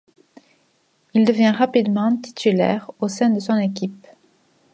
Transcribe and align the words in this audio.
Il 1.13 1.25
devient 1.25 1.51
rapidement 1.55 2.17
titulaire 2.17 2.89
au 3.01 3.07
sein 3.07 3.29
de 3.29 3.39
son 3.39 3.55
équipe. 3.57 4.07